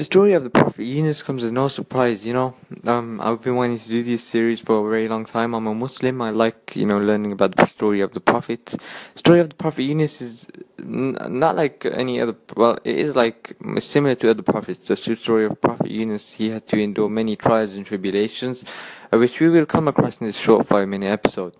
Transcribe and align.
The 0.00 0.04
story 0.04 0.32
of 0.32 0.44
the 0.44 0.48
Prophet 0.48 0.84
Yunus 0.84 1.22
comes 1.22 1.44
as 1.44 1.52
no 1.52 1.68
surprise, 1.68 2.24
you 2.24 2.32
know. 2.32 2.54
Um, 2.86 3.20
I've 3.20 3.42
been 3.42 3.54
wanting 3.54 3.80
to 3.80 3.86
do 3.86 4.02
this 4.02 4.24
series 4.24 4.58
for 4.58 4.86
a 4.86 4.90
very 4.90 5.06
long 5.06 5.26
time. 5.26 5.52
I'm 5.52 5.66
a 5.66 5.74
Muslim. 5.74 6.22
I 6.22 6.30
like, 6.30 6.74
you 6.74 6.86
know, 6.86 6.96
learning 6.96 7.32
about 7.32 7.54
the 7.54 7.66
story 7.66 8.00
of 8.00 8.14
the 8.14 8.20
Prophet. 8.20 8.76
Story 9.14 9.40
of 9.40 9.50
the 9.50 9.56
Prophet 9.56 9.82
Yunus 9.82 10.22
is 10.22 10.46
n- 10.78 11.18
not 11.28 11.56
like 11.56 11.84
any 11.84 12.18
other. 12.18 12.34
Well, 12.56 12.78
it 12.82 12.98
is 12.98 13.14
like 13.14 13.54
similar 13.80 14.14
to 14.14 14.30
other 14.30 14.42
prophets. 14.42 14.88
The 14.88 14.96
story 14.96 15.44
of 15.44 15.60
Prophet 15.60 15.90
Yunus, 15.90 16.32
he 16.32 16.48
had 16.48 16.66
to 16.68 16.78
endure 16.78 17.10
many 17.10 17.36
trials 17.36 17.74
and 17.74 17.84
tribulations, 17.84 18.64
uh, 19.12 19.18
which 19.18 19.38
we 19.38 19.50
will 19.50 19.66
come 19.66 19.86
across 19.86 20.16
in 20.16 20.26
this 20.26 20.38
short 20.38 20.66
five-minute 20.66 21.12
episode. 21.12 21.52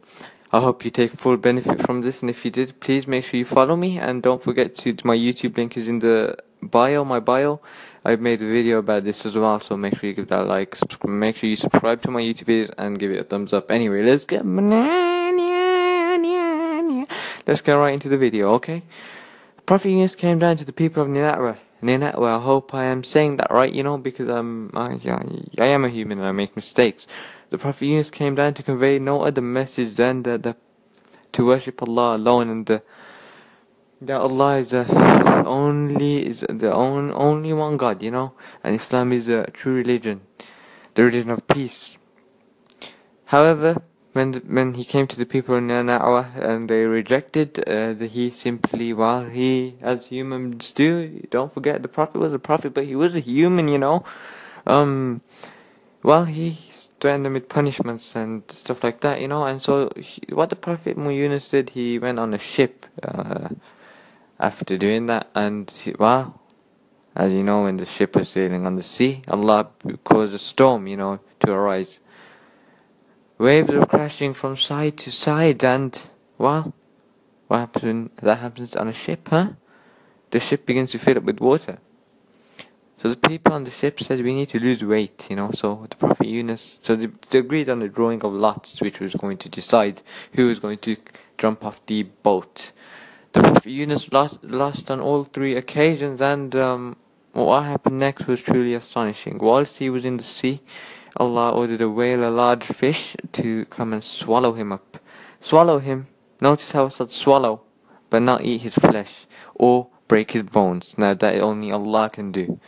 I 0.50 0.61
hope 0.61 0.82
you 0.86 0.91
take 0.91 1.12
full 1.12 1.36
benefit 1.36 1.82
from 1.82 2.00
this, 2.00 2.22
and 2.22 2.30
if 2.30 2.43
you 2.46 2.50
did, 2.50 2.80
please 2.80 3.07
make 3.07 3.27
sure 3.27 3.36
you 3.36 3.45
follow 3.45 3.77
me, 3.77 3.98
and 3.98 4.22
don't 4.22 4.43
forget 4.43 4.77
to. 4.77 4.96
My 5.04 5.14
YouTube 5.14 5.59
link 5.59 5.77
is 5.77 5.88
in 5.88 5.98
the 5.98 6.38
bio, 6.71 7.05
my 7.05 7.21
bio. 7.21 7.61
I've 8.05 8.21
made 8.21 8.41
a 8.41 8.46
video 8.46 8.79
about 8.79 9.05
this 9.05 9.27
as 9.27 9.34
well, 9.34 9.61
so 9.61 9.77
make 9.77 9.98
sure 9.98 10.09
you 10.09 10.15
give 10.15 10.28
that 10.28 10.41
a 10.41 10.45
like. 10.45 10.77
Make 11.05 11.37
sure 11.37 11.51
you 11.51 11.56
subscribe 11.56 12.01
to 12.02 12.11
my 12.11 12.23
YouTube 12.23 12.47
videos 12.47 12.74
and 12.78 12.98
give 12.98 13.11
it 13.11 13.19
a 13.19 13.24
thumbs 13.24 13.52
up. 13.52 13.70
Anyway, 13.70 14.02
let's 14.02 14.24
get 14.24 14.45
let's 17.47 17.61
get 17.61 17.73
right 17.75 17.92
into 17.92 18.09
the 18.09 18.16
video, 18.16 18.51
okay? 18.55 18.83
Prophet 19.66 19.91
Yunus 19.91 20.14
came 20.14 20.38
down 20.38 20.56
to 20.56 20.64
the 20.64 20.73
people 20.73 21.02
of 21.02 21.09
Nineveh. 21.09 21.59
Nineveh, 21.83 22.25
I 22.25 22.38
hope 22.38 22.75
I 22.75 22.84
am 22.84 23.05
saying 23.05 23.37
that 23.37 23.50
right, 23.50 23.73
you 23.73 23.83
know, 23.83 23.98
because 23.98 24.28
I'm, 24.28 24.70
I, 24.75 24.98
I 25.59 25.66
am 25.66 25.84
a 25.84 25.89
human 25.89 26.19
and 26.19 26.27
I 26.27 26.33
make 26.33 26.56
mistakes. 26.56 27.06
The 27.50 27.59
Prophet 27.59 27.87
Yunus 27.87 28.11
came 28.11 28.34
down 28.34 28.55
to 28.55 28.62
convey 28.62 28.98
no 28.98 29.23
other 29.23 29.42
message 29.42 29.97
than 29.97 30.23
the, 30.23 30.39
the 30.39 30.56
to 31.33 31.47
worship 31.47 31.83
Allah 31.83 32.16
alone 32.16 32.48
and 32.48 32.66
the 32.66 32.83
that 34.02 34.20
Allah 34.20 34.56
is 34.59 34.70
the 34.70 34.86
only 35.46 36.27
is 36.27 36.41
the 36.48 36.72
on, 36.72 37.12
only 37.12 37.52
one 37.52 37.77
God, 37.77 38.02
you 38.02 38.10
know, 38.10 38.32
and 38.64 38.74
Islam 38.74 39.12
is 39.12 39.28
a 39.28 39.50
true 39.50 39.74
religion, 39.74 40.22
the 40.95 41.04
religion 41.04 41.30
of 41.30 41.47
peace. 41.47 41.98
However, 43.27 43.83
when 44.12 44.33
the, 44.33 44.41
when 44.41 44.75
he 44.75 44.84
came 44.84 45.06
to 45.06 45.16
the 45.16 45.27
people 45.27 45.55
in 45.55 45.69
Nineveh 45.69 46.30
and 46.34 46.69
they 46.69 46.84
rejected, 46.84 47.62
uh, 47.69 47.92
the, 47.92 48.06
he 48.06 48.30
simply, 48.30 48.92
while 48.92 49.27
he, 49.27 49.77
as 49.83 50.06
humans 50.06 50.72
do, 50.72 51.27
don't 51.30 51.53
forget 51.53 51.82
the 51.82 51.88
Prophet 51.88 52.19
was 52.19 52.32
a 52.32 52.38
prophet, 52.38 52.75
but 52.75 52.86
he 52.86 52.97
was 52.97 53.14
a 53.14 53.20
human, 53.20 53.69
you 53.69 53.78
know. 53.78 54.05
Um, 54.66 55.20
well, 56.03 56.25
he 56.25 56.58
threatened 56.98 57.27
them 57.27 57.34
with 57.34 57.48
punishments 57.48 58.16
and 58.16 58.42
stuff 58.50 58.82
like 58.82 59.00
that, 59.00 59.20
you 59.20 59.28
know. 59.28 59.44
And 59.44 59.62
so, 59.62 59.92
he, 59.97 60.22
what 60.30 60.50
the 60.50 60.56
Prophet 60.56 60.97
Yunus 60.97 61.50
did, 61.50 61.70
he 61.70 61.98
went 61.98 62.19
on 62.19 62.34
a 62.34 62.38
ship. 62.38 62.86
Uh, 63.03 63.50
after 64.41 64.77
doing 64.77 65.06
that. 65.06 65.28
And 65.34 65.72
well, 65.98 66.41
as 67.14 67.33
you 67.33 67.44
know, 67.44 67.64
when 67.64 67.77
the 67.77 67.86
ship 67.86 68.16
was 68.16 68.30
sailing 68.30 68.66
on 68.66 68.77
the 68.77 68.82
sea, 68.82 69.22
Allah 69.28 69.69
caused 70.02 70.34
a 70.34 70.38
storm, 70.38 70.86
you 70.86 70.97
know, 70.97 71.20
to 71.41 71.52
arise. 71.52 72.00
Waves 73.38 73.72
were 73.72 73.86
crashing 73.86 74.34
from 74.34 74.56
side 74.56 74.98
to 74.98 75.12
side, 75.12 75.64
and 75.64 76.00
well, 76.36 76.74
what 77.48 77.58
happens 77.58 77.84
when 77.84 78.10
that 78.22 78.38
happens 78.38 78.77
on 78.77 78.88
a 78.88 78.92
ship, 78.92 79.28
huh? 79.28 79.50
The 80.30 80.41
ship 80.41 80.66
begins 80.66 80.92
to 80.92 80.98
fill 80.98 81.19
up 81.19 81.25
with 81.25 81.41
water. 81.41 81.78
So 82.98 83.08
the 83.08 83.16
people 83.16 83.54
on 83.54 83.64
the 83.64 83.70
ship 83.70 83.98
said 84.00 84.22
we 84.22 84.34
need 84.34 84.50
to 84.50 84.60
lose 84.60 84.84
weight, 84.84 85.27
you 85.30 85.36
know. 85.36 85.50
So 85.52 85.86
the 85.88 85.97
Prophet 85.97 86.27
Yunus, 86.27 86.78
so 86.82 86.94
they, 86.94 87.08
they 87.30 87.38
agreed 87.38 87.70
on 87.70 87.78
the 87.78 87.88
drawing 87.88 88.22
of 88.22 88.32
lots, 88.34 88.78
which 88.82 89.00
was 89.00 89.14
going 89.14 89.38
to 89.38 89.48
decide 89.48 90.02
who 90.34 90.48
was 90.48 90.58
going 90.58 90.78
to 90.78 90.97
jump 91.38 91.64
off 91.64 91.84
the 91.86 92.02
boat. 92.02 92.72
The 93.33 93.41
Prophet 93.42 93.70
Yunus 93.70 94.12
lost, 94.12 94.42
lost 94.42 94.91
on 94.91 95.00
all 95.00 95.23
three 95.23 95.55
occasions, 95.55 96.20
and 96.20 96.53
um, 96.56 96.97
what 97.33 97.62
happened 97.62 98.00
next 98.00 98.27
was 98.27 98.41
truly 98.41 98.75
astonishing. 98.75 99.39
Whilst 99.39 99.78
he 99.78 99.89
was 99.89 100.05
in 100.05 100.17
the 100.17 100.25
sea, 100.25 100.61
Allah 101.17 101.53
ordered 101.53 101.81
a 101.81 101.89
whale, 101.89 102.28
a 102.28 102.31
large 102.31 102.64
fish, 102.64 103.14
to 103.34 103.67
come 103.67 103.92
and 103.92 104.03
swallow 104.03 104.53
him 104.55 104.72
up. 104.72 104.98
Swallow 105.41 105.78
him. 105.78 106.09
Notice 106.41 106.72
how 106.72 106.87
it 106.87 106.94
said 106.94 107.12
swallow, 107.12 107.62
but 108.09 108.22
not 108.22 108.44
eat 108.44 108.62
his 108.62 108.75
flesh 108.75 109.27
or 109.54 109.87
break 110.09 110.33
his 110.33 110.43
bones. 110.43 110.97
Now 110.99 111.15
that 111.15 111.41
only 111.41 111.71
Allah 111.71 112.10
can 112.10 112.33
do. 112.33 112.59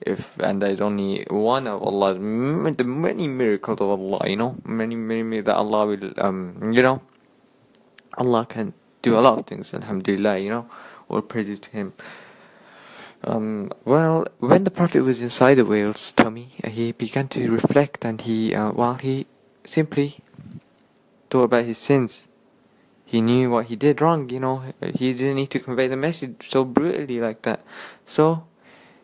If 0.00 0.36
and 0.40 0.60
that 0.62 0.72
is 0.72 0.80
only 0.80 1.26
one 1.30 1.68
of 1.68 1.80
Allah's 1.82 2.16
the 2.76 2.84
many 2.84 3.28
miracles 3.28 3.80
of 3.80 3.88
Allah, 3.88 4.28
you 4.28 4.36
know, 4.36 4.56
many 4.64 4.96
many 4.96 5.40
that 5.42 5.54
Allah 5.54 5.86
will 5.86 6.12
um 6.18 6.72
you 6.72 6.82
know, 6.82 7.02
Allah 8.16 8.46
can 8.48 8.74
do 9.08 9.18
a 9.18 9.20
lot 9.20 9.38
of 9.38 9.46
things, 9.46 9.72
alhamdulillah, 9.72 10.38
you 10.38 10.50
know, 10.50 10.68
all 11.08 11.22
praise 11.22 11.58
to 11.58 11.70
him. 11.70 11.92
Um, 13.24 13.72
well, 13.84 14.26
when 14.38 14.64
the 14.64 14.70
Prophet 14.70 15.02
was 15.02 15.20
inside 15.20 15.54
the 15.54 15.64
whale's 15.64 16.12
tummy, 16.12 16.54
uh, 16.62 16.68
he 16.68 16.92
began 16.92 17.28
to 17.28 17.50
reflect 17.50 18.04
and 18.04 18.20
he, 18.20 18.54
uh, 18.54 18.70
while 18.70 18.94
he 18.94 19.26
simply 19.64 20.18
thought 21.30 21.44
about 21.44 21.64
his 21.64 21.78
sins, 21.78 22.28
he 23.04 23.20
knew 23.20 23.50
what 23.50 23.66
he 23.66 23.76
did 23.76 24.00
wrong, 24.00 24.28
you 24.28 24.38
know, 24.38 24.62
he 24.94 25.14
didn't 25.14 25.36
need 25.36 25.50
to 25.50 25.58
convey 25.58 25.88
the 25.88 25.96
message 25.96 26.48
so 26.48 26.64
brutally 26.64 27.18
like 27.20 27.42
that. 27.42 27.60
So, 28.06 28.44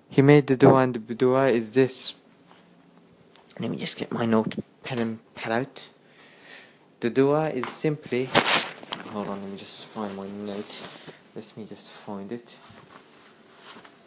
he 0.08 0.22
made 0.22 0.46
the 0.46 0.56
dua 0.56 0.80
and 0.84 0.94
the 0.94 1.14
dua 1.14 1.48
is 1.48 1.70
this. 1.70 2.14
Let 3.58 3.70
me 3.70 3.78
just 3.78 3.96
get 3.96 4.12
my 4.12 4.26
note 4.26 4.56
pen 4.82 4.98
and 4.98 5.34
pad 5.34 5.52
out. 5.52 5.82
The 7.00 7.10
dua 7.10 7.50
is 7.50 7.68
simply 7.68 8.28
hold 9.14 9.28
on, 9.28 9.40
let 9.40 9.48
me 9.48 9.56
just 9.56 9.84
find 9.86 10.16
my 10.16 10.26
note. 10.26 10.80
Let 11.36 11.56
me 11.56 11.64
just 11.66 11.88
find 11.88 12.32
it. 12.32 12.58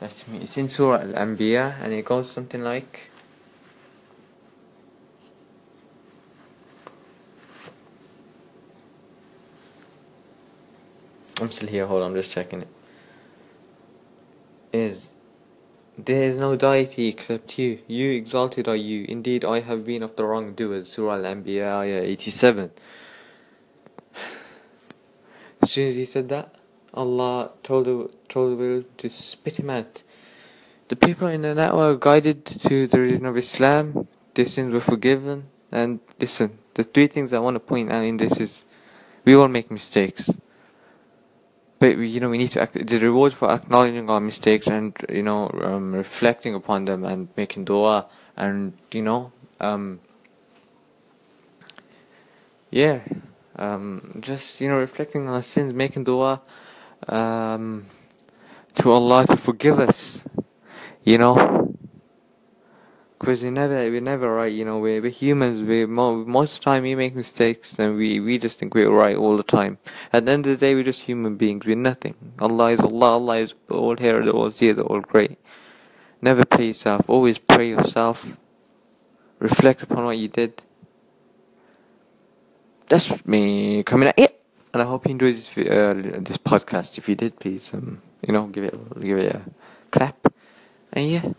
Let 0.01 0.27
me, 0.27 0.39
it's 0.39 0.57
in 0.57 0.67
Surah 0.67 0.99
Al-Anbiya 0.99 1.81
and 1.81 1.93
it 1.93 2.03
goes 2.03 2.29
something 2.29 2.61
like 2.61 3.09
I'm 11.39 11.51
still 11.51 11.69
here, 11.69 11.87
hold 11.87 12.03
on, 12.03 12.09
I'm 12.09 12.15
just 12.15 12.31
checking 12.31 12.63
it. 12.63 12.67
Is 14.73 15.11
there 15.97 16.23
is 16.23 16.37
no 16.37 16.57
deity 16.57 17.07
except 17.07 17.57
you. 17.57 17.79
You 17.87 18.11
exalted 18.11 18.67
are 18.67 18.75
you. 18.75 19.05
Indeed, 19.07 19.45
I 19.45 19.61
have 19.61 19.85
been 19.85 20.03
of 20.03 20.15
the 20.17 20.25
wrongdoers. 20.25 20.91
Surah 20.91 21.15
Al-Anbiya, 21.15 21.79
ayah 21.79 22.01
87. 22.01 22.71
Soon 25.77 25.89
as 25.89 25.95
he 25.95 26.05
said 26.05 26.29
that, 26.29 26.55
Allah 26.95 27.51
told 27.61 27.85
the, 27.85 28.09
told 28.29 28.57
the 28.57 28.83
to 28.97 29.09
spit 29.11 29.59
him 29.59 29.69
out. 29.69 30.01
The 30.87 30.95
people 30.95 31.27
in 31.27 31.43
the 31.43 31.53
net 31.53 31.75
were 31.75 31.95
guided 31.95 32.47
to 32.65 32.87
the 32.87 32.99
religion 32.99 33.27
of 33.27 33.37
Islam, 33.37 34.07
their 34.33 34.47
sins 34.47 34.73
were 34.73 34.79
forgiven, 34.79 35.49
and 35.71 35.99
listen, 36.19 36.57
the 36.73 36.83
three 36.83 37.05
things 37.05 37.31
I 37.31 37.37
want 37.37 37.57
to 37.57 37.59
point 37.59 37.91
out 37.91 38.03
in 38.05 38.17
this 38.17 38.39
is 38.39 38.65
we 39.23 39.35
all 39.35 39.49
make 39.49 39.69
mistakes. 39.69 40.27
But 41.77 41.95
we, 41.95 42.07
you 42.07 42.21
know, 42.21 42.29
we 42.29 42.39
need 42.39 42.53
to 42.53 42.61
act, 42.63 42.73
the 42.73 42.97
reward 42.97 43.35
for 43.35 43.51
acknowledging 43.51 44.09
our 44.09 44.19
mistakes 44.19 44.65
and 44.65 44.97
you 45.09 45.21
know 45.21 45.51
um, 45.61 45.93
reflecting 45.93 46.55
upon 46.55 46.85
them 46.85 47.05
and 47.05 47.27
making 47.37 47.65
dua 47.65 48.07
and 48.35 48.73
you 48.91 49.03
know 49.03 49.31
um, 49.59 49.99
yeah 52.71 53.01
um, 53.57 54.19
just 54.19 54.61
you 54.61 54.69
know 54.69 54.77
reflecting 54.77 55.27
on 55.27 55.33
our 55.33 55.43
sins, 55.43 55.73
making 55.73 56.03
dua 56.03 56.41
um, 57.07 57.85
to 58.75 58.91
Allah 58.91 59.25
to 59.27 59.37
forgive 59.37 59.79
us. 59.79 60.23
You 61.03 61.17
know, 61.17 61.73
because 63.17 63.41
we 63.41 63.49
never 63.49 63.89
we 63.89 63.99
never 63.99 64.33
right. 64.33 64.51
You 64.51 64.65
know, 64.65 64.79
we're, 64.79 65.01
we're 65.01 65.09
humans. 65.09 65.67
We 65.67 65.85
most 65.85 66.53
of 66.53 66.59
the 66.59 66.65
time 66.65 66.83
we 66.83 66.95
make 66.95 67.15
mistakes 67.15 67.79
and 67.79 67.97
we 67.97 68.19
we 68.19 68.37
just 68.37 68.59
think 68.59 68.75
we're 68.75 68.89
right 68.89 69.15
all 69.15 69.37
the 69.37 69.43
time. 69.43 69.79
At 70.13 70.25
the 70.25 70.31
end 70.31 70.45
of 70.45 70.51
the 70.51 70.57
day, 70.57 70.75
we're 70.75 70.83
just 70.83 71.01
human 71.01 71.35
beings. 71.35 71.65
We're 71.65 71.75
nothing. 71.75 72.15
Allah 72.39 72.71
is 72.71 72.79
Allah. 72.79 73.11
Allah 73.13 73.37
is 73.39 73.53
all 73.69 73.95
here, 73.95 74.23
the 74.23 74.31
all 74.31 74.51
here, 74.51 74.73
the 74.73 74.83
all 74.83 75.01
great. 75.01 75.37
Never 76.21 76.45
play 76.45 76.67
yourself. 76.67 77.05
Always 77.07 77.37
pray 77.37 77.69
yourself. 77.69 78.37
Reflect 79.39 79.83
upon 79.83 80.05
what 80.05 80.17
you 80.17 80.27
did 80.27 80.63
that's 82.87 83.25
me 83.25 83.83
coming 83.83 84.09
at 84.09 84.19
it. 84.19 84.41
And 84.73 84.81
I 84.81 84.85
hope 84.85 85.05
you 85.05 85.11
enjoyed 85.11 85.35
this 85.35 85.57
uh, 85.57 85.93
this 86.19 86.37
podcast. 86.37 86.97
If 86.97 87.09
you 87.09 87.15
did, 87.15 87.39
please 87.39 87.73
um, 87.73 88.01
you 88.21 88.33
know 88.33 88.47
give 88.47 88.63
it 88.65 88.75
give 89.01 89.17
it 89.17 89.35
a 89.35 89.41
clap. 89.91 90.33
And 90.93 91.09
yeah. 91.09 91.31